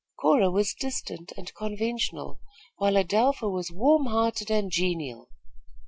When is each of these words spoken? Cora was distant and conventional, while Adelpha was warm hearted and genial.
Cora 0.19 0.49
was 0.49 0.73
distant 0.73 1.31
and 1.37 1.53
conventional, 1.53 2.39
while 2.77 2.93
Adelpha 2.97 3.47
was 3.47 3.69
warm 3.71 4.07
hearted 4.07 4.49
and 4.49 4.71
genial. 4.71 5.29